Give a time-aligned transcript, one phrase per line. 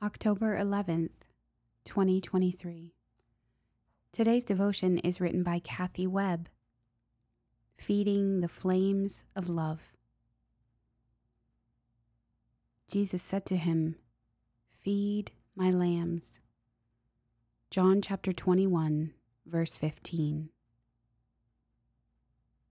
[0.00, 1.10] October 11th,
[1.84, 2.92] 2023.
[4.12, 6.48] Today's devotion is written by Cathy Webb.
[7.76, 9.80] Feeding the Flames of Love.
[12.88, 13.96] Jesus said to him,
[14.80, 16.38] Feed my lambs.
[17.68, 19.14] John chapter 21,
[19.46, 20.50] verse 15.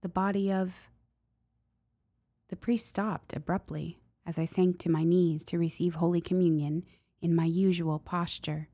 [0.02, 0.74] The body of.
[2.48, 6.86] The priest stopped abruptly as I sank to my knees to receive Holy Communion
[7.22, 8.70] in my usual posture.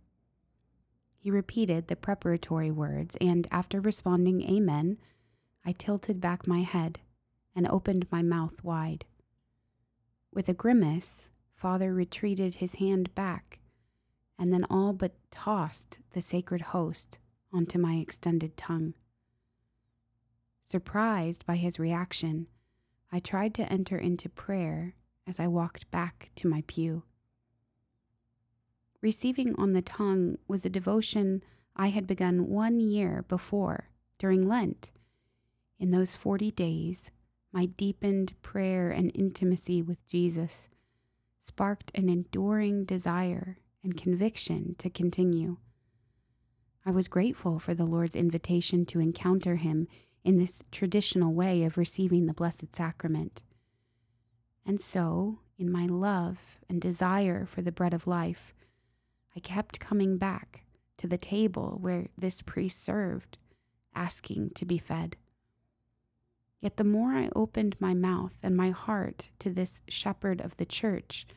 [1.18, 4.98] He repeated the preparatory words, and after responding Amen,
[5.66, 7.00] I tilted back my head
[7.56, 9.06] and opened my mouth wide.
[10.34, 13.60] With a grimace, Father retreated his hand back
[14.38, 17.18] and then all but tossed the sacred host
[17.54, 18.94] onto my extended tongue.
[20.64, 22.48] Surprised by his reaction,
[23.12, 24.96] I tried to enter into prayer
[25.28, 27.04] as I walked back to my pew.
[29.04, 31.44] Receiving on the tongue was a devotion
[31.76, 34.92] I had begun one year before during Lent.
[35.78, 37.12] In those 40 days,
[37.52, 40.70] my deepened prayer and intimacy with Jesus
[41.42, 45.58] sparked an enduring desire and conviction to continue.
[46.86, 49.90] I was grateful for the Lord's invitation to encounter Him
[50.24, 53.42] in this traditional way of receiving the Blessed Sacrament.
[54.66, 56.38] And so, in my love
[56.70, 58.54] and desire for the bread of life,
[59.36, 60.64] I kept coming back
[60.98, 63.38] to the table where this priest served,
[63.96, 65.16] asking to be fed.
[66.60, 70.66] Yet the more I opened my mouth and my heart to this shepherd of the
[70.66, 71.28] church,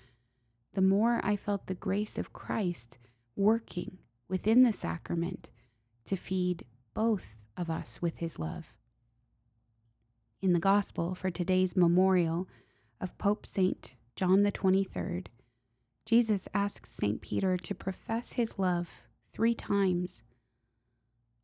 [0.75, 2.99] the more I felt the grace of Christ
[3.35, 5.51] working within the sacrament
[6.05, 8.67] to feed both of us with his love.
[10.41, 12.47] In the Gospel for today's memorial
[13.01, 13.97] of Pope St.
[14.15, 15.27] John the 23rd,
[16.07, 17.21] Jesus asks St.
[17.21, 18.89] Peter to profess his love
[19.33, 20.23] three times.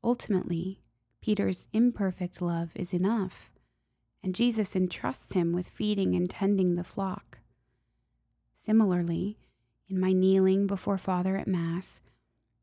[0.05, 0.81] Ultimately,
[1.21, 3.51] Peter's imperfect love is enough,
[4.23, 7.39] and Jesus entrusts him with feeding and tending the flock.
[8.55, 9.37] Similarly,
[9.89, 12.01] in my kneeling before Father at Mass,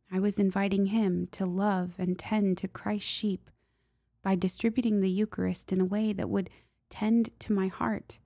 [0.09, 3.49] I was inviting him to love and tend to Christ's sheep
[4.23, 6.49] by distributing the Eucharist in a way that would
[6.89, 8.19] tend to my heart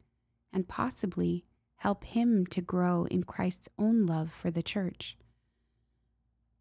[0.54, 1.44] and possibly
[1.84, 5.18] help him to grow in Christ's own love for the church.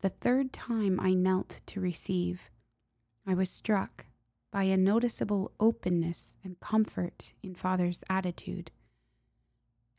[0.00, 2.50] The third time I knelt to receive,
[3.24, 4.06] I was struck
[4.50, 8.72] by a noticeable openness and comfort in Father's attitude.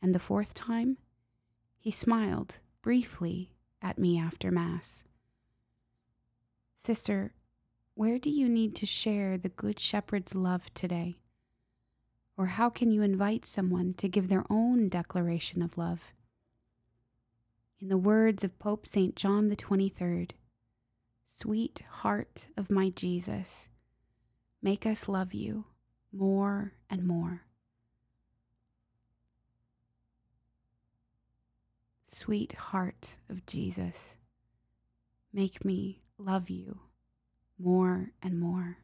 [0.02, 0.98] And the fourth time,
[1.78, 5.04] he smiled briefly at me after Mass.
[6.76, 7.32] Sister,
[7.94, 11.16] where do you need to share the Good Shepherd's love today?
[12.36, 16.12] Or how can you invite someone to give their own declaration of love?
[17.80, 19.14] In the words of Pope St.
[19.14, 20.32] John the 23rd,
[21.26, 23.68] Sweet heart of my Jesus,
[24.62, 25.64] make us love you
[26.12, 27.42] more and more.
[32.06, 34.14] Sweet heart of Jesus,
[35.32, 36.80] make me love you
[37.58, 38.83] more and more.